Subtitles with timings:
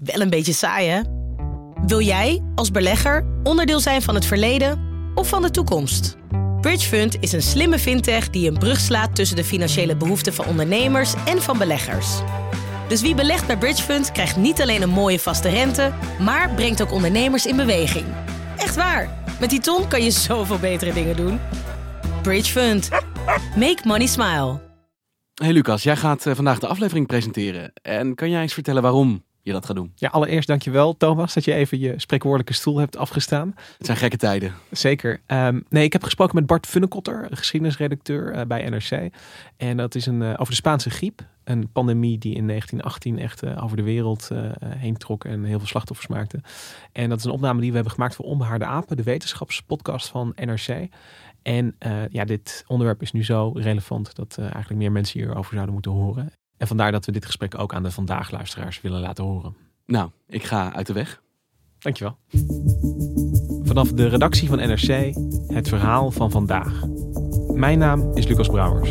[0.00, 1.00] Wel een beetje saai, hè?
[1.86, 4.80] Wil jij, als belegger, onderdeel zijn van het verleden
[5.14, 6.16] of van de toekomst?
[6.60, 11.14] Bridgefund is een slimme fintech die een brug slaat tussen de financiële behoeften van ondernemers
[11.26, 12.20] en van beleggers.
[12.88, 16.92] Dus wie belegt bij Bridgefund krijgt niet alleen een mooie vaste rente, maar brengt ook
[16.92, 18.06] ondernemers in beweging.
[18.56, 19.24] Echt waar.
[19.40, 21.40] Met die ton kan je zoveel betere dingen doen.
[22.22, 22.88] Bridgefund.
[23.56, 24.60] Make money smile.
[25.34, 27.72] Hey Lucas, jij gaat eh, vandaag de aflevering presenteren.
[27.82, 29.92] En kan jij eens vertellen waarom je dat gaat doen?
[29.94, 33.54] Ja, allereerst dankjewel Thomas dat je even je spreekwoordelijke stoel hebt afgestaan.
[33.76, 34.54] Het zijn gekke tijden.
[34.70, 35.20] Zeker.
[35.26, 39.14] Ehm, nee, ik heb gesproken met Bart Funnekotter, geschiedenisredacteur uh, bij NRC.
[39.56, 41.28] En dat is een, uh, over de Spaanse griep.
[41.44, 44.30] Een pandemie die in 1918 echt uh, over de wereld
[44.64, 46.40] heen trok en heel veel slachtoffers maakte.
[46.92, 50.32] En dat is een opname die we hebben gemaakt voor Onbehaarde Apen, de wetenschapspodcast van
[50.34, 50.88] NRC.
[51.42, 51.76] En
[52.10, 56.39] ja, dit onderwerp is nu zo relevant dat eigenlijk meer mensen hierover zouden moeten horen.
[56.60, 59.56] En vandaar dat we dit gesprek ook aan de vandaag luisteraars willen laten horen.
[59.86, 61.22] Nou, ik ga uit de weg.
[61.78, 62.16] Dankjewel.
[63.62, 65.14] Vanaf de redactie van NRC
[65.46, 66.84] het verhaal van vandaag.
[67.52, 68.90] Mijn naam is Lucas Brouwers.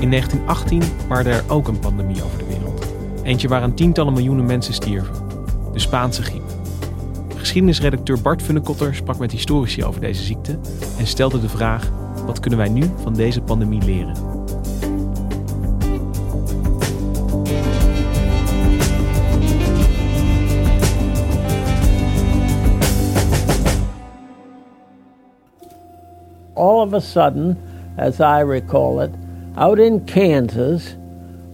[0.00, 2.86] In 1918 waarde er ook een pandemie over de wereld.
[3.22, 5.14] Eentje waaraan tientallen miljoenen mensen stierven.
[5.72, 6.49] De Spaanse griep.
[7.50, 10.58] Geschiedenisredacteur Bart Funnekotter sprak met historici over deze ziekte
[10.98, 11.90] en stelde de vraag:
[12.26, 14.14] wat kunnen wij nu van deze pandemie leren?
[26.54, 27.58] All of a sudden,
[27.96, 29.10] as I recall it,
[29.54, 30.96] out in Kansas,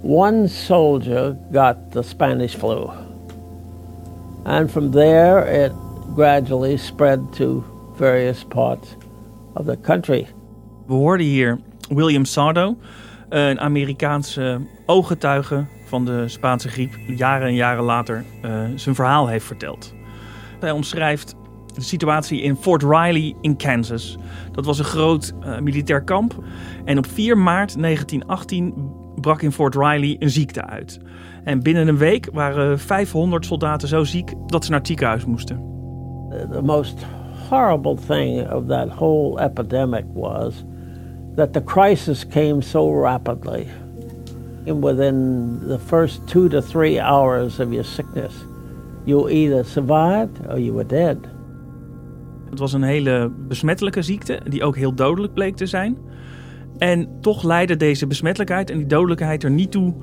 [0.02, 2.88] one soldier got the Spanish flu.
[4.44, 5.72] And from there, it
[6.14, 7.64] gradually spread to
[7.96, 8.96] various parts
[9.54, 10.26] of the country.
[10.86, 11.58] We hoorden hier
[11.88, 12.76] William Sardo,
[13.28, 19.46] een Amerikaanse ooggetuige van de Spaanse griep, jaren en jaren later uh, zijn verhaal heeft
[19.46, 19.94] verteld.
[20.60, 21.34] Hij omschrijft
[21.74, 24.16] de situatie in Fort Riley in Kansas.
[24.52, 26.34] Dat was een groot uh, militair kamp.
[26.84, 28.74] En op 4 maart 1918
[29.20, 31.00] brak in Fort Riley een ziekte uit.
[31.44, 35.75] En binnen een week waren 500 soldaten zo ziek dat ze naar het ziekenhuis moesten.
[36.44, 36.98] The most
[37.48, 40.64] horrible thing of that whole epidemic was
[41.36, 43.66] that the crisis came so rapidly.
[44.66, 48.34] And within the first two to three hours of your sickness,
[49.04, 51.16] you either survived or you were dead.
[52.50, 55.98] Het was een hele besmettelijke ziekte die ook heel dodelijk bleek te zijn.
[56.78, 59.94] En toch leidde deze besmettelijkheid en die dodelijkheid er niet toe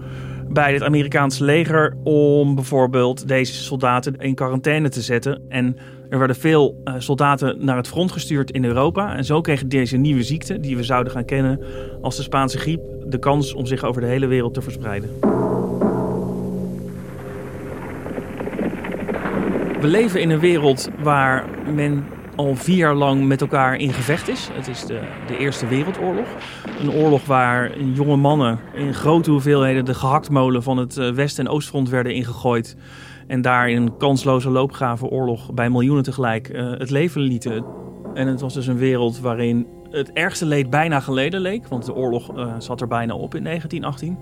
[0.50, 5.42] bij het Amerikaanse leger om bijvoorbeeld deze soldaten in quarantaine te zetten.
[5.50, 5.76] En
[6.14, 9.16] er werden veel uh, soldaten naar het front gestuurd in Europa.
[9.16, 11.60] En zo kreeg deze nieuwe ziekte, die we zouden gaan kennen
[12.02, 15.10] als de Spaanse griep, de kans om zich over de hele wereld te verspreiden.
[19.82, 24.28] We leven in een wereld waar men al vier jaar lang met elkaar in gevecht
[24.28, 24.50] is.
[24.54, 26.28] Het is de, de Eerste Wereldoorlog.
[26.80, 31.90] Een oorlog waar jonge mannen in grote hoeveelheden de gehaktmolen van het West- en Oostfront
[31.90, 32.76] werden ingegooid.
[33.34, 37.66] En daar in een kansloze loopgave oorlog bij miljoenen tegelijk uh, het leven lieten.
[38.14, 41.68] En het was dus een wereld waarin het ergste leed bijna geleden leek.
[41.68, 44.18] Want de oorlog uh, zat er bijna op in 1918.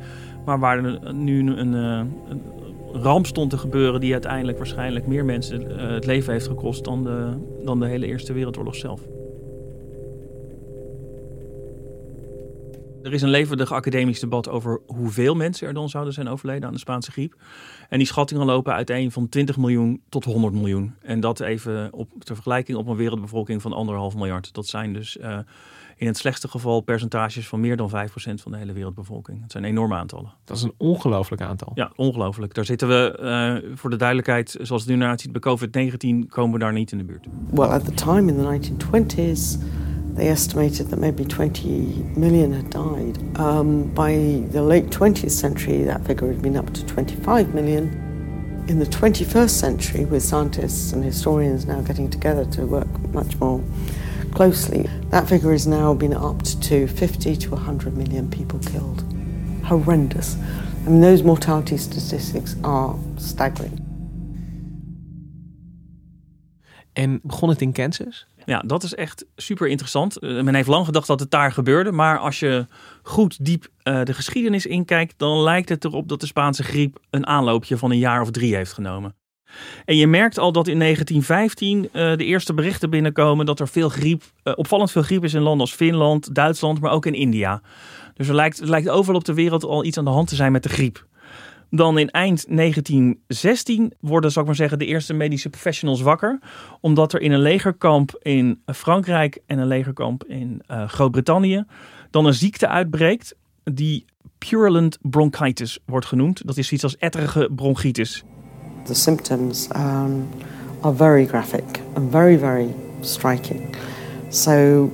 [0.45, 2.41] Maar waar er nu een, uh, een
[2.93, 7.33] ramp stond te gebeuren die uiteindelijk waarschijnlijk meer mensen het leven heeft gekost dan de,
[7.63, 9.01] dan de hele Eerste Wereldoorlog zelf.
[13.03, 16.73] Er is een levendig academisch debat over hoeveel mensen er dan zouden zijn overleden aan
[16.73, 17.35] de Spaanse griep.
[17.89, 20.93] En die schattingen lopen uiteen van 20 miljoen tot 100 miljoen.
[21.01, 24.53] En dat even op, ter vergelijking op een wereldbevolking van anderhalf miljard.
[24.53, 25.37] Dat zijn dus uh,
[25.95, 29.41] in het slechtste geval percentages van meer dan 5% van de hele wereldbevolking.
[29.41, 30.31] Dat zijn enorme aantallen.
[30.43, 31.71] Dat is een ongelooflijk aantal.
[31.75, 32.53] Ja, ongelooflijk.
[32.53, 33.17] Daar zitten we,
[33.63, 36.91] uh, voor de duidelijkheid, zoals het nu naar ziet, bij COVID-19 komen we daar niet
[36.91, 37.27] in de buurt.
[37.51, 39.63] Well, at the time in the 1920s,
[40.15, 41.69] they estimated that maybe 20
[42.15, 43.39] million had died.
[43.39, 44.13] Um, by
[44.51, 48.65] the late 20th century, that figure had been up to 25 million.
[48.67, 53.63] In the 21st century, with scientists and historians now getting together to work much more
[54.33, 59.03] closely, that figure has now been upped to 50 to 100 million people killed.
[59.63, 60.37] Horrendous.
[60.85, 63.79] I mean, those mortality statistics are staggering.
[66.93, 68.27] En begon het in Kansas?
[68.51, 70.17] Ja, dat is echt super interessant.
[70.19, 71.91] Eh, men heeft lang gedacht dat het daar gebeurde.
[71.91, 72.65] Maar als je
[73.03, 77.27] goed diep uh, de geschiedenis inkijkt, dan lijkt het erop dat de Spaanse griep een
[77.27, 79.15] aanloopje van een jaar of drie heeft genomen.
[79.85, 83.89] En je merkt al dat in 1915 uh, de eerste berichten binnenkomen dat er veel
[83.89, 87.61] griep, opvallend veel griep is in landen als Finland, Duitsland, maar ook in India.
[88.13, 90.35] Dus er lijkt, er lijkt overal op de wereld al iets aan de hand te
[90.35, 91.05] zijn met de griep.
[91.73, 96.39] Dan in eind 1916 worden, zal ik maar zeggen, de eerste medische professionals wakker.
[96.79, 101.63] Omdat er in een legerkamp in Frankrijk en een legerkamp in uh, Groot-Brittannië
[102.09, 104.05] dan een ziekte uitbreekt die
[104.37, 106.47] purulent bronchitis wordt genoemd.
[106.47, 108.23] Dat is iets als etterige bronchitis.
[108.83, 110.27] The symptoms um,
[110.81, 113.75] are very graphic and very, very striking.
[114.29, 114.51] So,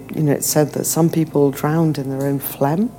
[0.08, 2.90] you know, it's said that some people drowned in their own phlegm.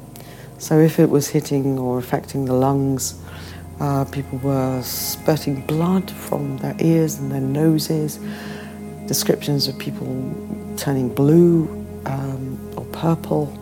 [0.56, 3.14] So if it was hitting or affecting the lungs,
[3.80, 8.18] uh, people were spurting blood from their ears and their noses.
[9.06, 10.06] Descriptions of people
[10.76, 11.68] turning blue
[12.06, 13.52] um, or purple.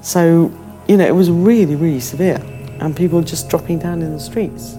[0.00, 0.50] So,
[0.86, 2.40] you know, it was really, really severe.
[2.80, 4.76] And people just dropping down in the streets.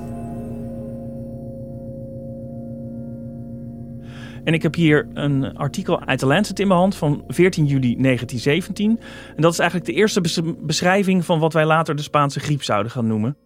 [4.43, 7.95] En ik heb hier een artikel uit de Lancet in mijn hand van 14 juli
[8.01, 8.99] 1917.
[9.35, 10.21] En dat is eigenlijk de eerste
[10.59, 13.37] beschrijving van wat wij later de Spaanse griep zouden gaan noemen.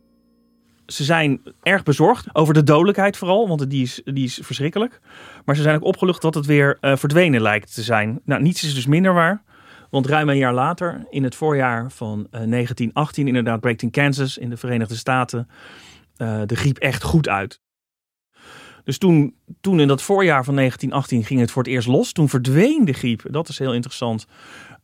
[0.86, 5.00] Ze zijn erg bezorgd over de dodelijkheid vooral, want die is, die is verschrikkelijk.
[5.46, 8.20] Maar ze zijn ook opgelucht dat het weer uh, verdwenen lijkt te zijn.
[8.26, 9.44] Nou, niets is dus minder waar.
[9.90, 14.38] Want ruim een jaar later, in het voorjaar van uh, 1918, inderdaad breekt in Kansas
[14.38, 15.48] in de Verenigde Staten
[16.18, 17.62] uh, de griep echt goed uit.
[18.84, 22.12] Dus toen, toen in dat voorjaar van 1918 ging het voor het eerst los.
[22.12, 24.26] Toen verdween de griep, dat is heel interessant,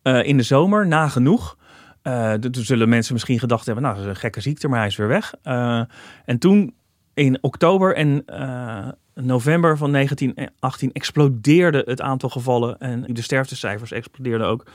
[0.03, 1.57] in de zomer, nagenoeg.
[2.03, 4.87] Uh, toen zullen mensen misschien gedacht hebben, nou, dat is een gekke ziekte, maar hij
[4.87, 5.33] is weer weg.
[5.43, 5.81] Uh,
[6.25, 6.73] en toen
[7.13, 14.47] in oktober en uh, november van 1918 explodeerde het aantal gevallen en de sterftecijfers explodeerden
[14.47, 14.65] ook.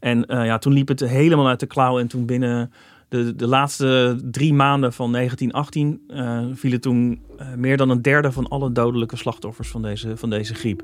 [0.00, 2.72] En ja, toen liep het helemaal uit de klauw en toen binnen
[3.08, 7.22] de, de laatste drie maanden van 1918 uh, vielen toen
[7.56, 10.82] meer dan een derde van alle dodelijke slachtoffers van deze, van deze griep.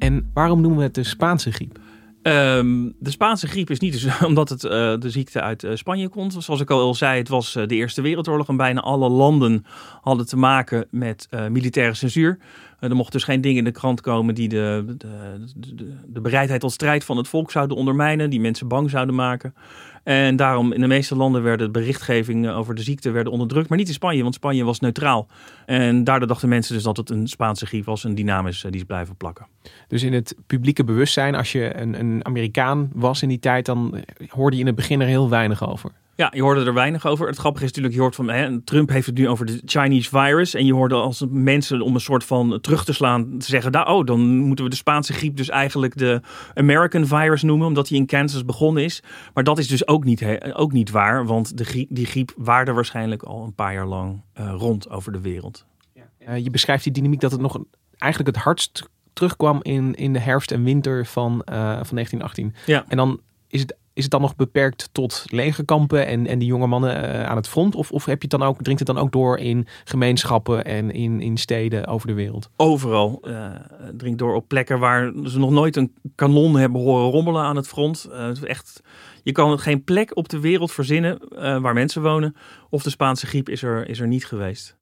[0.00, 1.79] En waarom noemen we het de Spaanse griep?
[2.22, 6.08] Um, de Spaanse griep is niet dus omdat het uh, de ziekte uit uh, Spanje
[6.08, 6.36] komt.
[6.38, 9.64] Zoals ik al zei, het was uh, de Eerste Wereldoorlog en bijna alle landen
[10.00, 12.38] hadden te maken met militaire censuur.
[12.80, 15.08] er mochten dus geen dingen in de krant komen die de, de,
[15.56, 19.54] de, de, bereidheid tot strijd van het volk zouden ondermijnen, die mensen bang zouden maken.
[20.02, 23.68] En daarom in de meeste landen werden de berichtgeving over de ziekte werden onderdrukt.
[23.68, 25.26] Maar niet in Spanje, want Spanje was neutraal.
[25.66, 28.04] En daardoor dachten mensen dus dat het een Spaanse griep was.
[28.04, 29.46] En die naam is, die is blijven plakken.
[29.88, 34.04] Dus in het publieke bewustzijn, als je een, een Amerikaan was in die tijd, dan
[34.28, 35.90] hoorde je in het begin er heel weinig over.
[36.20, 37.26] Ja, je hoorde er weinig over.
[37.26, 40.08] Het grappige is natuurlijk, je hoort van hè, Trump heeft het nu over de Chinese
[40.08, 40.54] virus.
[40.54, 43.88] En je hoorde als mensen om een soort van terug te slaan te zeggen, nou,
[43.88, 46.20] oh, dan moeten we de Spaanse griep dus eigenlijk de
[46.54, 49.02] American virus noemen, omdat hij in Kansas begonnen is.
[49.34, 52.32] Maar dat is dus ook niet, hè, ook niet waar, want de griep, die griep
[52.36, 55.66] waarde waarschijnlijk al een paar jaar lang uh, rond over de wereld.
[55.94, 56.02] Ja.
[56.28, 57.58] Uh, je beschrijft die dynamiek dat het nog
[57.98, 62.54] eigenlijk het hardst terugkwam in, in de herfst en winter van, uh, van 1918.
[62.66, 62.84] Ja.
[62.88, 66.66] En dan is het is het dan nog beperkt tot legerkampen en, en die jonge
[66.66, 67.74] mannen uh, aan het front?
[67.74, 70.90] Of, of heb je het dan ook, dringt het dan ook door in gemeenschappen en
[70.90, 72.50] in, in steden over de wereld?
[72.56, 73.22] Overal.
[73.22, 73.50] Uh,
[73.96, 77.68] dringt door op plekken waar ze nog nooit een kanon hebben horen rommelen aan het
[77.68, 78.08] front.
[78.10, 78.82] Uh, echt,
[79.22, 81.18] je kan geen plek op de wereld verzinnen
[81.62, 82.36] waar mensen wonen.
[82.70, 84.78] Of de Spaanse griep is er, is er niet geweest.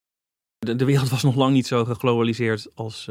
[0.58, 3.08] De, de wereld was nog lang niet zo geglobaliseerd als,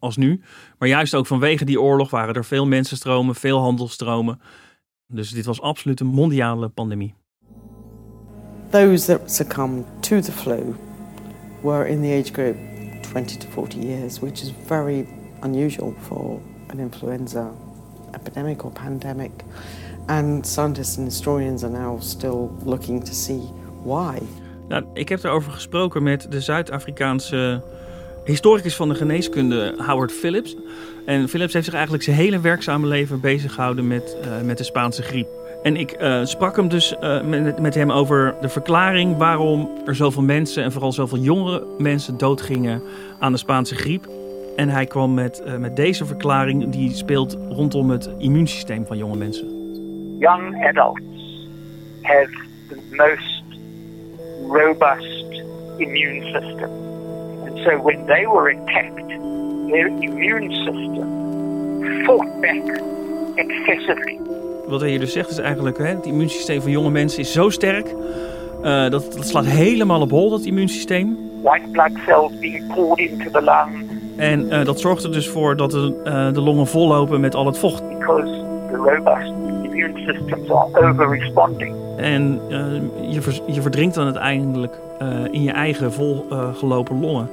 [0.00, 0.42] als nu.
[0.78, 4.40] Maar juist ook vanwege die oorlog waren er veel mensenstromen, veel handelstromen.
[5.10, 7.14] Dus dit was absoluut een mondiale pandemie.
[8.70, 10.74] Those that succumbed to the flu
[11.62, 12.56] were in the age group
[13.02, 15.06] 20 to 40 years, which is very
[15.40, 17.50] unusual for an influenza
[18.12, 19.30] epidemic or pandemic.
[20.06, 23.40] And scientists and historians are now still looking to see
[23.82, 24.18] why.
[24.68, 27.62] Nou, ik heb erover gesproken met de Zuid-Afrikaanse
[28.30, 30.56] historicus van de geneeskunde Howard Phillips.
[31.04, 34.64] En Phillips heeft zich eigenlijk zijn hele werkzame leven bezig gehouden met, uh, met de
[34.64, 35.28] Spaanse griep.
[35.62, 39.94] En ik uh, sprak hem dus uh, met, met hem over de verklaring waarom er
[39.94, 42.82] zoveel mensen en vooral zoveel jongere mensen doodgingen
[43.18, 44.08] aan de Spaanse griep.
[44.56, 49.48] En hij kwam met, met deze verklaring die speelt rondom het immuunsysteem van jonge mensen.
[50.18, 51.48] Young adults
[52.02, 52.30] have
[52.68, 53.42] the most
[54.48, 55.42] robust
[55.78, 56.89] immune system.
[57.50, 59.08] And so when they were attacked
[59.70, 62.80] their immune system fought back
[63.34, 64.18] excessively.
[64.66, 67.48] Wat hij hier dus zegt is eigenlijk, hè, het immuunsysteem van jonge mensen is zo
[67.48, 67.94] sterk.
[68.64, 71.18] Uh, dat, dat slaat helemaal op hol, dat immuunsysteem.
[71.42, 73.88] White blood cells being poured into the lung.
[74.16, 77.46] En uh, dat zorgt er dus voor dat de, uh, de longen vollopen met al
[77.46, 77.88] het vocht.
[77.98, 81.74] Because the robust immune systems are over-responding.
[81.96, 82.40] En
[83.10, 84.78] je, je verdrinkt dan uiteindelijk
[85.30, 87.28] in je eigen volgelopen longen.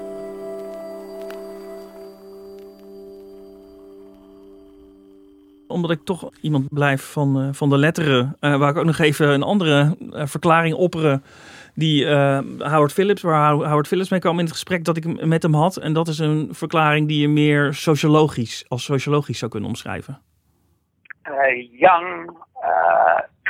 [5.77, 8.97] Omdat ik toch iemand blijf van, uh, van de letteren, uh, waar ik ook nog
[8.97, 11.23] even een andere uh, verklaring opperen.
[11.73, 12.07] Die
[12.57, 15.77] Howard Phillips, waar Howard Phillips mee kwam in het gesprek dat ik met hem had.
[15.77, 20.21] En dat is een verklaring die je meer sociologisch, als sociologisch zou kunnen omschrijven.
[21.71, 22.37] young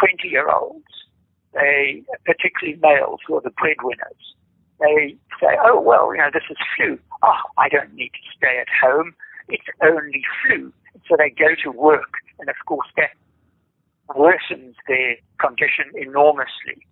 [0.04, 1.08] 20-year-olds,
[1.54, 4.36] they, particularly males who are the breadwinners,
[4.80, 7.00] they say, oh, well, you know, this is flu.
[7.24, 9.14] Oh, I don't need to stay at home.
[9.50, 10.74] It's only flu.
[11.08, 13.12] So they go to work, and of course that
[14.08, 16.86] worsens their condition enormously.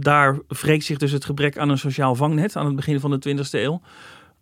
[0.00, 3.36] Daar wreekt zich dus het gebrek aan een sociaal vangnet aan het begin van de
[3.36, 3.80] 20e eeuw.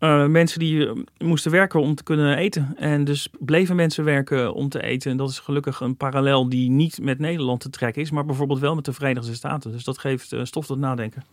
[0.00, 2.74] Uh, mensen die uh, moesten werken om te kunnen eten.
[2.76, 5.10] En dus bleven mensen werken om te eten.
[5.10, 8.60] En dat is gelukkig een parallel die niet met Nederland te trekken is, maar bijvoorbeeld
[8.60, 9.72] wel met de Verenigde Staten.
[9.72, 11.24] Dus dat geeft uh, stof tot nadenken.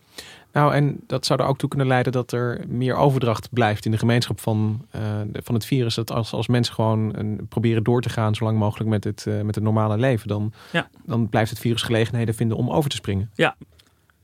[0.52, 3.90] Nou, en dat zou er ook toe kunnen leiden dat er meer overdracht blijft in
[3.90, 4.86] de gemeenschap van,
[5.32, 5.94] van het virus.
[5.94, 7.14] Dat als, als mensen gewoon
[7.48, 10.88] proberen door te gaan zo lang mogelijk met het, met het normale leven, dan, ja.
[11.04, 13.30] dan blijft het virus gelegenheden vinden om over te springen.
[13.34, 13.56] Ja,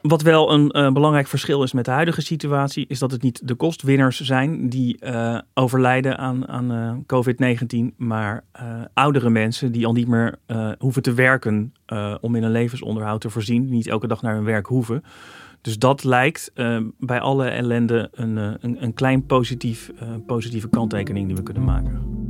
[0.03, 3.49] wat wel een uh, belangrijk verschil is met de huidige situatie, is dat het niet
[3.49, 8.45] de kostwinners zijn die uh, overlijden aan, aan uh, COVID-19, maar
[8.95, 10.39] oudere mensen die al niet meer
[10.79, 11.75] hoeven te werken
[12.21, 15.05] om in een levensonderhoud te voorzien, die niet elke dag naar hun werk hoeven.
[15.61, 16.53] Dus dat lijkt
[16.99, 19.91] bij alle ellende een, een, een klein positief,
[20.27, 22.22] positieve kanttekening die we kunnen maken.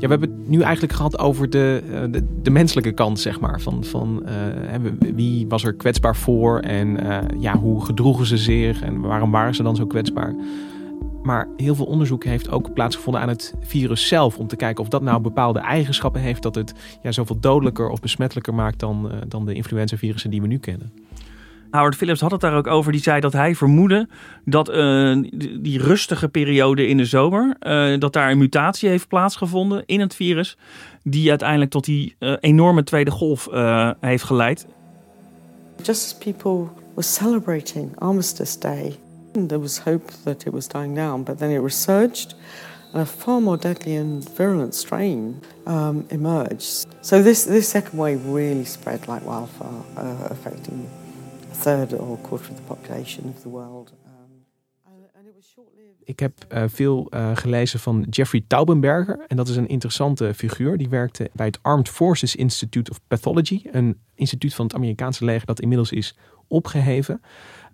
[0.00, 3.40] Ja, we hebben het nu eigenlijk gehad over de, eh, de, de menselijke kant, zeg
[3.40, 3.60] maar.
[3.60, 8.82] Van, van uh, wie was er kwetsbaar voor en uh, ja, hoe gedroegen ze zich
[8.82, 10.34] en waarom waren ze dan zo kwetsbaar?
[11.22, 14.38] Maar heel veel onderzoek heeft ook plaatsgevonden aan het virus zelf.
[14.38, 18.00] Om te kijken of dat nou bepaalde eigenschappen heeft dat het ja, zoveel dodelijker of
[18.00, 20.92] besmettelijker maakt dan, dan de influenzavirussen die we nu kennen.
[21.70, 22.92] Howard Phillips had het daar ook over.
[22.92, 24.08] Die zei dat hij vermoedde
[24.44, 25.22] dat uh,
[25.60, 30.14] die rustige periode in de zomer, uh, dat daar een mutatie heeft plaatsgevonden in het
[30.14, 30.56] virus,
[31.02, 33.48] die uiteindelijk tot die uh, enorme tweede golf
[34.00, 34.66] heeft geleid.
[35.82, 38.96] Just as people were celebrating Armistice Day,
[39.46, 42.36] there was hope that it was dying down, but then it resurged.
[42.94, 46.86] A far more deadly and virulent strain um, emerged.
[47.00, 49.84] So this, this second wave really spread like wildfire,
[50.28, 50.88] affecting
[51.60, 53.92] third or quarter of the population of the world.
[54.06, 54.18] Um,
[56.04, 59.24] Ik heb uh, veel uh, gelezen van Jeffrey Taubenberger.
[59.28, 60.78] En dat is een interessante figuur.
[60.78, 63.62] Die werkte bij het Armed Forces Institute of Pathology.
[63.72, 66.16] Een instituut van het Amerikaanse leger dat inmiddels is
[66.48, 67.20] opgeheven.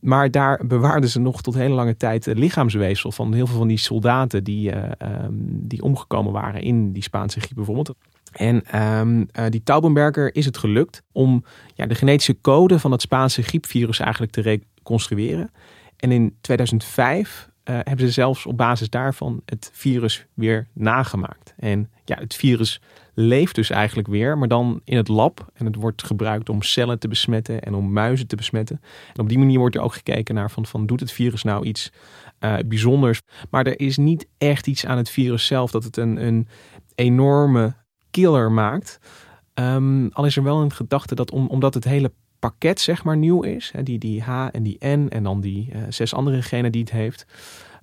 [0.01, 3.79] Maar daar bewaarden ze nog tot hele lange tijd lichaamsweefsel van heel veel van die
[3.79, 4.91] soldaten die, uh,
[5.25, 7.95] um, die omgekomen waren in die Spaanse griep bijvoorbeeld.
[8.37, 13.01] En um, uh, die Taubenberger is het gelukt om ja, de genetische code van het
[13.01, 15.51] Spaanse griepvirus eigenlijk te reconstrueren.
[15.97, 21.55] En in 2005 uh, hebben ze zelfs op basis daarvan het virus weer nagemaakt.
[21.57, 22.81] En ja, het virus
[23.15, 25.51] leeft dus eigenlijk weer, maar dan in het lab.
[25.55, 28.81] En het wordt gebruikt om cellen te besmetten en om muizen te besmetten.
[29.15, 31.65] En op die manier wordt er ook gekeken naar van, van doet het virus nou
[31.65, 31.93] iets
[32.41, 33.21] uh, bijzonders.
[33.51, 36.49] Maar er is niet echt iets aan het virus zelf dat het een, een
[36.95, 37.75] enorme
[38.17, 38.99] killer maakt.
[39.55, 43.17] Um, al is er wel een gedachte dat om, omdat het hele pakket zeg maar
[43.17, 46.43] nieuw is, hè, die, die H en die N en dan die uh, zes andere
[46.43, 47.27] genen die het heeft,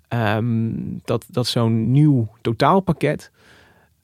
[0.09, 3.31] um, dat, dat zo'n nieuw totaalpakket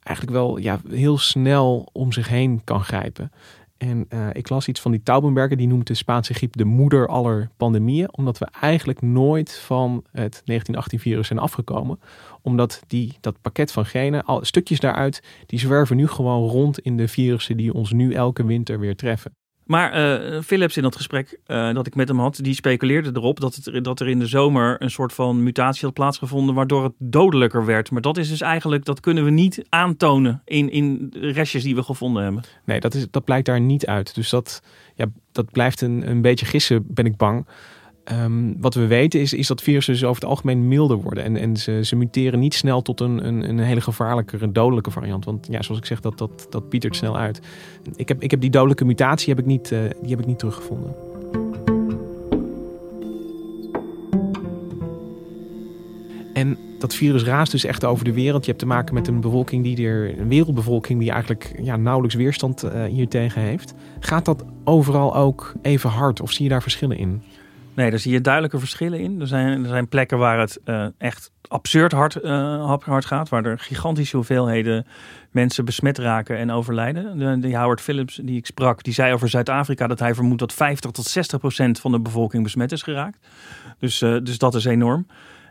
[0.04, 3.32] eigenlijk wel ja, heel snel om zich heen kan grijpen.
[3.80, 7.08] En uh, ik las iets van die Taubenberger, die noemt de Spaanse griep de moeder
[7.08, 12.00] aller pandemieën, omdat we eigenlijk nooit van het 1918-virus zijn afgekomen.
[12.42, 16.98] Omdat die, dat pakket van genen, al, stukjes daaruit, die zwerven nu gewoon rond in
[16.98, 19.39] de virussen die ons nu elke winter weer treffen.
[19.70, 23.40] Maar uh, Philips in dat gesprek uh, dat ik met hem had, die speculeerde erop
[23.40, 26.94] dat, het, dat er in de zomer een soort van mutatie had plaatsgevonden waardoor het
[26.98, 27.92] dodelijker werd.
[27.92, 31.84] Maar dat is dus eigenlijk, dat kunnen we niet aantonen in, in restjes die we
[31.84, 32.44] gevonden hebben.
[32.66, 34.16] Nee, dat, is, dat blijkt daar niet uit.
[34.16, 34.62] Dus dat,
[34.96, 37.48] ja, dat blijft een, een beetje gissen, ben ik bang.
[38.12, 41.24] Um, wat we weten is, is dat virussen dus over het algemeen milder worden.
[41.24, 45.26] En, en ze, ze muteren niet snel tot een, een, een hele gevaarlijke, dodelijke variant.
[45.26, 47.40] Want ja, zoals ik zeg, dat, dat, dat pietert snel uit.
[47.96, 50.40] Ik heb, ik heb die dodelijke mutatie heb ik niet, uh, die heb ik niet
[50.40, 50.94] teruggevonden.
[56.80, 58.42] dat virus raast dus echt over de wereld.
[58.42, 62.16] Je hebt te maken met een bevolking die er, een wereldbevolking die eigenlijk ja, nauwelijks
[62.16, 63.74] weerstand uh, hiertegen heeft.
[64.00, 67.22] Gaat dat overal ook even hard of zie je daar verschillen in?
[67.80, 69.22] Nee, daar zie je duidelijke verschillen in.
[69.22, 73.46] Er zijn, er zijn plekken waar het uh, echt absurd hard, uh, hard gaat, waar
[73.46, 74.86] er gigantische hoeveelheden
[75.32, 77.18] mensen besmet raken en overlijden.
[77.18, 80.54] De, de Howard Phillips die ik sprak, die zei over Zuid-Afrika dat hij vermoedt dat
[80.54, 83.28] 50 tot 60 procent van de bevolking besmet is geraakt.
[83.78, 85.08] Dus, uh, dus dat is enorm.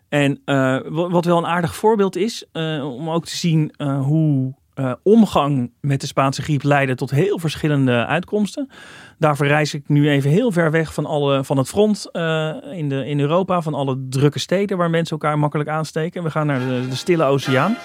[0.08, 0.40] En
[0.88, 2.44] wat wel een aardig voorbeeld is,
[2.82, 8.06] om ook te zien hoe uh, omgang met de Spaanse griep leidde tot heel verschillende
[8.06, 8.70] uitkomsten.
[9.18, 12.88] Daar verreis ik nu even heel ver weg van, alle, van het front uh, in,
[12.88, 16.22] de, in Europa, van alle drukke steden waar mensen elkaar makkelijk aansteken.
[16.22, 17.76] We gaan naar de, de Stille Oceaan.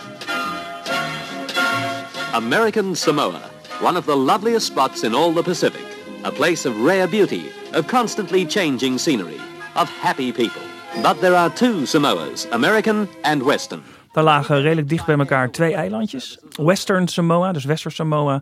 [2.33, 3.41] American Samoa,
[3.81, 5.85] one of the loveliest spots in all the Pacific.
[6.25, 7.41] A place of rare beauty,
[7.73, 9.39] of constantly changing scenery,
[9.75, 10.61] of happy people.
[11.01, 13.81] But there are two Samoas, American and Western.
[14.13, 16.39] Daar lagen redelijk dicht bij elkaar twee eilandjes.
[16.55, 18.41] Western Samoa, dus Wester Samoa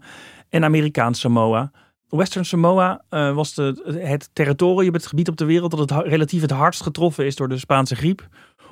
[0.50, 1.72] en Amerikaans Samoa.
[2.10, 6.42] Western Samoa uh, was de, het territorium, het gebied op de wereld dat het relatief
[6.42, 8.28] het hardst getroffen is door de Spaanse griep.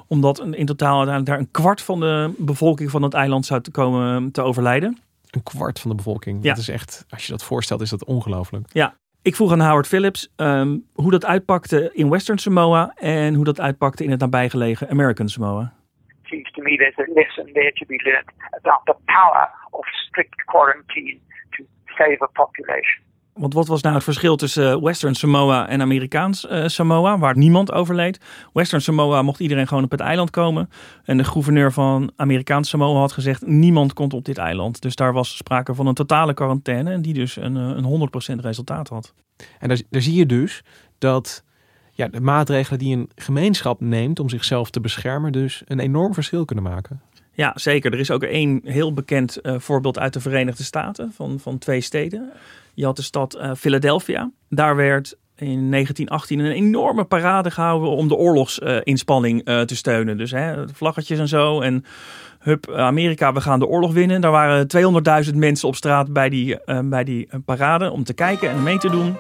[0.08, 3.72] Omdat in totaal uiteindelijk daar een kwart van de bevolking van het eiland zou te
[3.72, 4.98] komen te overlijden.
[5.30, 6.44] Een kwart van de bevolking.
[6.44, 6.50] Ja.
[6.50, 8.68] Dat is echt, als je dat voorstelt, is dat ongelooflijk.
[8.72, 13.46] Ja, ik vroeg aan Howard Phillips um, hoe dat uitpakte in Western Samoa en hoe
[13.46, 15.74] dat uitpakte in het nabijgelegen American Samoa.
[16.30, 19.44] Seems to me there's a lesson there to be learned about the power
[19.78, 21.20] of strict quarantine
[21.56, 21.64] to
[21.98, 23.08] save a population.
[23.40, 27.38] Want wat was nou het verschil tussen eh, Western Samoa en Amerikaans uh, Samoa, waar
[27.38, 28.48] niemand overleed?
[28.54, 30.70] Western Samoa mocht iedereen gewoon op het eiland komen.
[31.04, 34.82] En de gouverneur van Amerikaans Samoa had gezegd: niemand komt op dit eiland.
[34.82, 38.40] Dus daar was sprake van een totale quarantaine, en die dus een, eh, een 100%
[38.40, 39.14] resultaat had.
[39.60, 40.64] En daar, daar zie je dus
[40.98, 41.44] dat
[42.00, 46.46] ja, de maatregelen die een gemeenschap neemt om zichzelf te beschermen, dus een enorm verschil
[46.46, 47.02] kunnen maken.
[47.34, 47.94] Ja, zeker.
[47.94, 51.82] Er is ook één heel bekend uh, voorbeeld uit de Verenigde Staten van, van twee
[51.82, 52.32] steden.
[52.74, 54.32] Je had de stad uh, Philadelphia.
[54.50, 60.18] Daar werd in 1918 een enorme parade gehouden om de oorlogsinspanning uh, te steunen.
[60.18, 61.62] Dus hè, vlaggetjes en zo.
[61.62, 61.86] En
[62.40, 64.22] hup, Amerika, we gaan de oorlog winnen.
[64.22, 64.68] Daar waren
[65.26, 68.90] 200.000 mensen op straat bij die, bij die parade om te kijken en mee te
[68.90, 69.16] doen.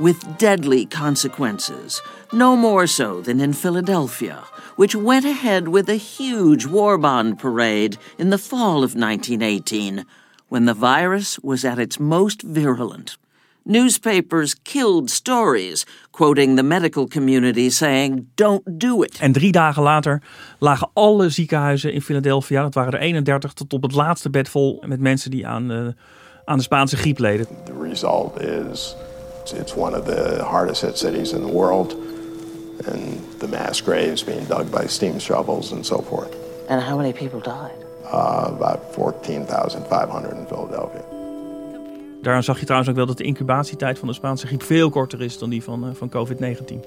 [0.00, 2.00] With deadly consequences,
[2.32, 4.42] no more so than in Philadelphia,
[4.76, 10.06] which went ahead with a huge war bond parade in the fall of 1918,
[10.48, 13.18] when the virus was at its most virulent.
[13.64, 19.18] Newspapers killed stories, quoting the medical community saying, don't do it.
[19.20, 20.22] En drie dagen later
[20.58, 24.82] lagen alle ziekenhuizen in Philadelphia, dat waren er 31, tot op het laatste bed vol
[24.86, 25.94] met mensen die aan de,
[26.44, 27.46] aan de Spaanse griep leden.
[27.64, 28.96] The result is
[29.46, 31.96] It's one of the hardest hit cities in the world,
[32.86, 36.34] and the mass graves being dug by steam shovels and so forth.
[36.68, 37.84] And how many people died?
[38.04, 41.04] Uh, about 14,500 in Philadelphia.
[42.22, 45.22] Daaraan zag je trouwens ook wel dat de incubatietijd van de Spaanse griep veel korter
[45.22, 46.84] is dan die van, uh, van COVID-19.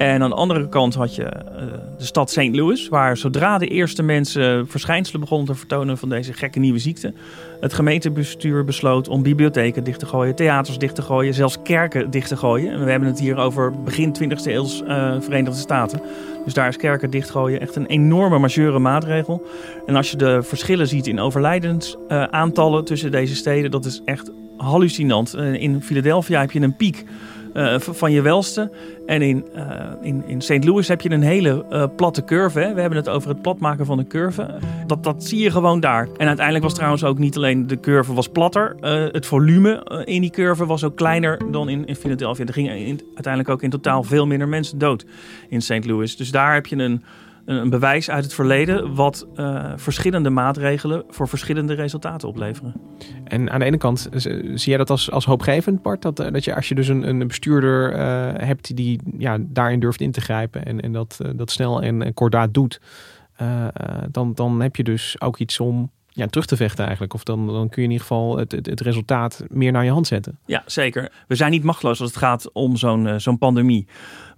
[0.00, 1.62] En aan de andere kant had je uh,
[1.98, 2.48] de stad St.
[2.52, 7.12] Louis, waar zodra de eerste mensen verschijnselen begonnen te vertonen van deze gekke nieuwe ziekte,
[7.60, 12.28] het gemeentebestuur besloot om bibliotheken dicht te gooien, theaters dicht te gooien, zelfs kerken dicht
[12.28, 12.72] te gooien.
[12.72, 16.02] En we hebben het hier over begin 20e eeuw uh, Verenigde Staten.
[16.44, 19.46] Dus daar is kerken dichtgooien echt een enorme majeure maatregel.
[19.86, 24.30] En als je de verschillen ziet in overlijdensaantallen uh, tussen deze steden, dat is echt
[24.56, 25.34] hallucinant.
[25.36, 27.04] Uh, in Philadelphia heb je een piek
[27.54, 28.70] uh, van je welste.
[29.06, 29.62] En in, uh,
[30.02, 30.64] in, in St.
[30.64, 32.60] Louis heb je een hele uh, platte curve.
[32.60, 32.74] Hè?
[32.74, 34.58] We hebben het over het platmaken van de curve.
[34.86, 36.08] Dat, dat zie je gewoon daar.
[36.16, 38.76] En uiteindelijk was trouwens ook niet alleen de curve was platter.
[39.12, 42.44] het volume in die curve was ook kleiner dan in, in Philadelphia.
[42.46, 45.04] Er gingen in, uiteindelijk ook in totaal veel minder mensen dood
[45.48, 45.84] in St.
[45.84, 46.16] Louis.
[46.16, 47.02] Dus daar heb je een
[47.50, 52.74] een bewijs uit het verleden wat uh, verschillende maatregelen voor verschillende resultaten opleveren.
[53.24, 56.54] En aan de ene kant zie jij dat als, als hoopgevend, Bart, dat, dat je
[56.54, 57.96] als je dus een, een bestuurder
[58.44, 62.14] hebt die ja, daarin durft in te grijpen en, en dat, dat snel en, en
[62.14, 62.80] kordaat doet,
[64.10, 67.14] dan, dan heb je dus ook iets om ja, terug te vechten eigenlijk.
[67.14, 69.90] Of dan, dan kun je in ieder geval het, het, het, resultaat meer naar je
[69.90, 70.38] hand zetten.
[70.46, 71.12] Ja, zeker.
[71.28, 73.86] We zijn niet machteloos als het gaat om zo'n uh, zo'n pandemie.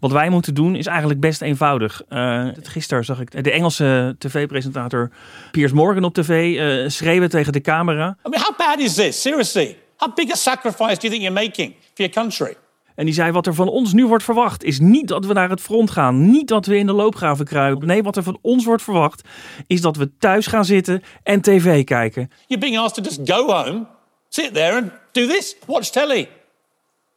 [0.00, 2.02] Wat wij moeten doen is eigenlijk best eenvoudig.
[2.08, 5.10] Uh, gisteren zag ik de Engelse tv-presentator
[5.50, 8.16] Piers Morgan op tv uh, schreeuwen tegen de camera.
[8.26, 9.20] I mean, how bad is this?
[9.20, 9.76] Seriously.
[9.96, 12.56] How big a sacrifice do you think you're making for your country?
[12.94, 15.50] En die zei: Wat er van ons nu wordt verwacht, is niet dat we naar
[15.50, 16.30] het front gaan.
[16.30, 17.86] Niet dat we in de loopgraven kruipen.
[17.86, 19.28] Nee, wat er van ons wordt verwacht,
[19.66, 22.30] is dat we thuis gaan zitten en tv kijken.
[22.46, 23.86] You're being asked to just go home,
[24.28, 26.28] sit there and do this, watch telly.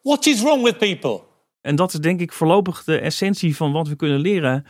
[0.01, 1.21] What is wrong with people?
[1.61, 4.65] En dat is denk ik voorlopig de essentie van wat we kunnen leren.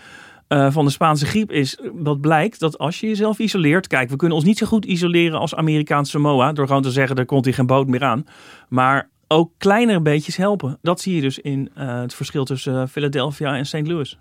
[0.50, 3.88] Uh, eh, van de Spaanse griep is dat blijkt dat als je jezelf isoleert.
[3.88, 6.54] Kijk, we kunnen ons niet zo goed isoleren als Amerikaanse Samoa.
[6.54, 8.26] Door gewoon te zeggen, er komt hier geen boot meer aan.
[8.70, 10.78] Maar ook kleinere beetjes helpen.
[10.82, 13.88] Dat zie je dus in eh, het verschil tussen eh, Philadelphia en St.
[13.88, 14.20] Louis.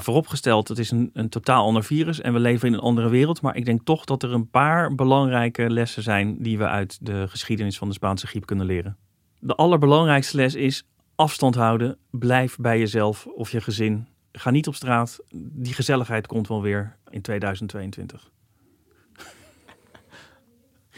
[0.00, 3.40] Vooropgesteld, het is een, een totaal ander virus en we leven in een andere wereld.
[3.40, 7.28] Maar ik denk toch dat er een paar belangrijke lessen zijn die we uit de
[7.28, 8.96] geschiedenis van de Spaanse griep kunnen leren.
[9.38, 11.98] De allerbelangrijkste les is afstand houden.
[12.10, 14.08] Blijf bij jezelf of je gezin.
[14.32, 15.20] Ga niet op straat.
[15.34, 18.30] Die gezelligheid komt wel weer in 2022.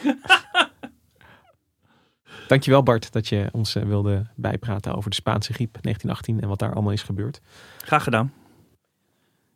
[2.47, 6.59] Dankjewel Bart dat je ons eh, wilde bijpraten over de Spaanse griep 1918 en wat
[6.59, 7.41] daar allemaal is gebeurd.
[7.79, 8.33] Graag gedaan.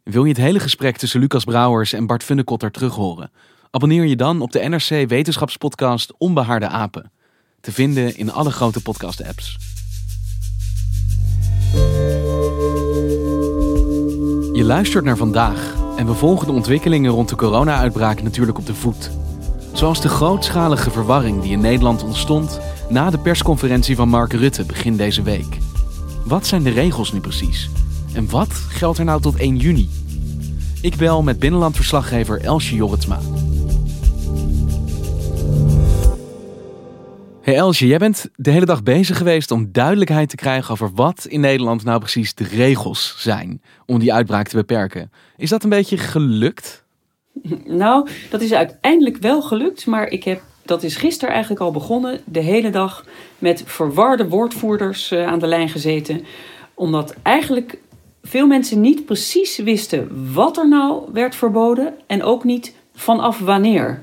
[0.03, 3.31] Wil je het hele gesprek tussen Lucas Brouwers en Bart Funnekotter terughoren?
[3.71, 7.13] Abonneer je dan op de NRC Wetenschapspodcast Onbehaarde Apen.
[7.61, 9.57] Te vinden in alle grote podcast-apps.
[14.53, 18.75] Je luistert naar vandaag en we volgen de ontwikkelingen rond de corona-uitbraak natuurlijk op de
[18.75, 19.11] voet.
[19.73, 24.97] Zoals de grootschalige verwarring die in Nederland ontstond na de persconferentie van Mark Rutte begin
[24.97, 25.59] deze week.
[26.25, 27.71] Wat zijn de regels nu precies?
[28.15, 29.89] En wat geldt er nou tot 1 juni?
[30.83, 33.19] Ik bel met binnenlandverslaggever Elsje Jorritsma.
[37.43, 41.25] Hey Elsje, jij bent de hele dag bezig geweest om duidelijkheid te krijgen over wat
[41.29, 45.11] in Nederland nou precies de regels zijn om die uitbraak te beperken.
[45.37, 46.85] Is dat een beetje gelukt?
[47.65, 52.21] Nou, dat is uiteindelijk wel gelukt, maar ik heb, dat is gisteren eigenlijk al begonnen,
[52.25, 53.05] de hele dag
[53.39, 56.25] met verwarde woordvoerders uh, aan de lijn gezeten.
[56.75, 57.79] Omdat eigenlijk
[58.23, 64.03] veel mensen niet precies wisten wat er nou werd verboden en ook niet vanaf wanneer.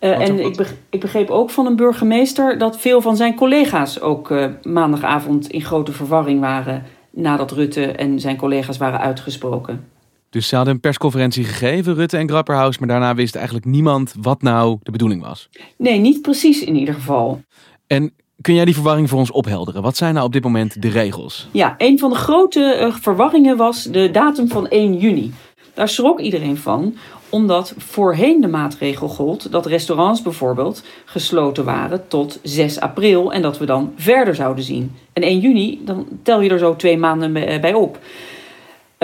[0.00, 4.30] Uh, en ik, ik, begreep ook van een burgemeester dat veel van zijn collega's ook
[4.30, 9.92] uh, maandagavond in grote verwarring waren nadat Rutte en zijn collega's waren uitgesproken.
[10.34, 14.42] Dus ze hadden een persconferentie gegeven, Rutte en Grapperhaus, maar daarna wist eigenlijk niemand wat
[14.42, 15.48] nou de bedoeling was.
[15.76, 17.42] Nee, niet precies in ieder geval.
[17.86, 19.82] En kun jij die verwarring voor ons ophelderen?
[19.82, 21.48] Wat zijn nou op dit moment de regels?
[21.50, 25.32] Ja, een van de grote uh, verwarringen was de datum van 1 juni.
[25.74, 26.96] Daar schrok iedereen van,
[27.28, 33.58] omdat voorheen de maatregel gold dat restaurants bijvoorbeeld gesloten waren tot 6 april en dat
[33.58, 34.92] we dan verder zouden zien.
[35.12, 37.98] En 1 juni, dan tel je er zo twee maanden bij op.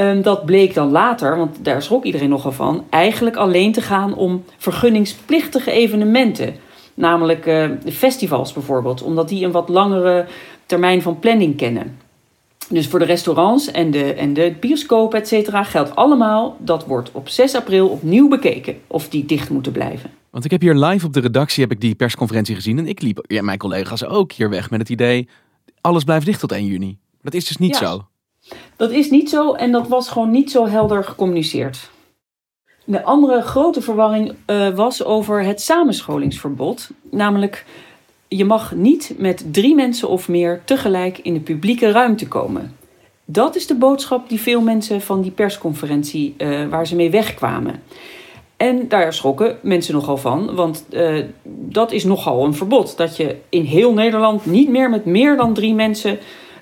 [0.00, 4.14] Um, dat bleek dan later, want daar schrok iedereen nogal van, eigenlijk alleen te gaan
[4.14, 6.54] om vergunningsplichtige evenementen.
[6.94, 10.26] Namelijk uh, festivals bijvoorbeeld, omdat die een wat langere
[10.66, 11.98] termijn van planning kennen.
[12.68, 17.10] Dus voor de restaurants en de, en de bioscoop, et cetera, geldt allemaal dat wordt
[17.12, 20.10] op 6 april opnieuw bekeken of die dicht moeten blijven.
[20.30, 23.02] Want ik heb hier live op de redactie heb ik die persconferentie gezien en ik
[23.02, 25.28] liep, ja, mijn collega's ook hier weg met het idee,
[25.80, 26.98] alles blijft dicht tot 1 juni.
[27.22, 27.86] Dat is dus niet ja.
[27.86, 28.04] zo.
[28.76, 31.90] Dat is niet zo en dat was gewoon niet zo helder gecommuniceerd.
[32.84, 36.90] De andere grote verwarring uh, was over het samenscholingsverbod.
[37.10, 37.64] Namelijk,
[38.28, 42.76] je mag niet met drie mensen of meer tegelijk in de publieke ruimte komen.
[43.24, 47.82] Dat is de boodschap die veel mensen van die persconferentie uh, waar ze mee wegkwamen.
[48.56, 52.96] En daar schrokken mensen nogal van, want uh, dat is nogal een verbod.
[52.96, 56.18] Dat je in heel Nederland niet meer met meer dan drie mensen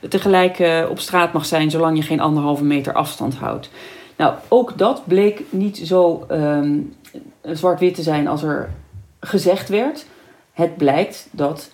[0.09, 3.71] tegelijk uh, op straat mag zijn, zolang je geen anderhalve meter afstand houdt.
[4.17, 6.95] Nou, ook dat bleek niet zo um,
[7.43, 8.71] zwart-wit te zijn als er
[9.21, 10.07] gezegd werd.
[10.53, 11.71] Het blijkt dat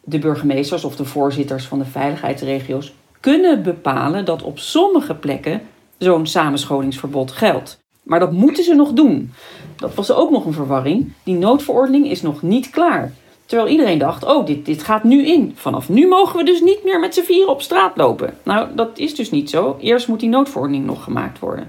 [0.00, 5.60] de burgemeesters of de voorzitters van de veiligheidsregio's kunnen bepalen dat op sommige plekken
[5.98, 7.78] zo'n samenscholingsverbod geldt.
[8.02, 9.32] Maar dat moeten ze nog doen.
[9.76, 11.12] Dat was ook nog een verwarring.
[11.22, 13.12] Die noodverordening is nog niet klaar.
[13.46, 15.52] Terwijl iedereen dacht, oh, dit, dit gaat nu in.
[15.54, 18.34] Vanaf nu mogen we dus niet meer met z'n vieren op straat lopen.
[18.42, 19.76] Nou, dat is dus niet zo.
[19.80, 21.68] Eerst moet die noodverordening nog gemaakt worden.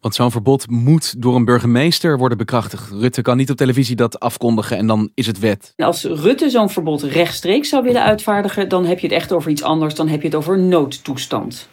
[0.00, 2.90] Want zo'n verbod moet door een burgemeester worden bekrachtigd.
[2.90, 5.72] Rutte kan niet op televisie dat afkondigen en dan is het wet.
[5.76, 9.62] Als Rutte zo'n verbod rechtstreeks zou willen uitvaardigen, dan heb je het echt over iets
[9.62, 9.94] anders.
[9.94, 11.68] Dan heb je het over noodtoestand.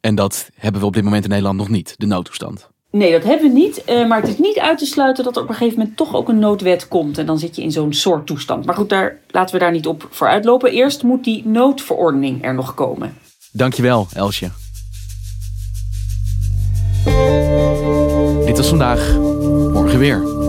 [0.00, 2.70] En dat hebben we op dit moment in Nederland nog niet, de noodtoestand.
[2.90, 3.82] Nee, dat hebben we niet.
[3.88, 6.14] Uh, maar het is niet uit te sluiten dat er op een gegeven moment toch
[6.14, 7.18] ook een noodwet komt.
[7.18, 8.64] En dan zit je in zo'n soort toestand.
[8.64, 10.72] Maar goed, daar, laten we daar niet op vooruitlopen.
[10.72, 13.14] Eerst moet die noodverordening er nog komen.
[13.52, 14.50] Dankjewel, Elsje.
[18.44, 19.16] Dit was vandaag.
[19.72, 20.39] Morgen weer.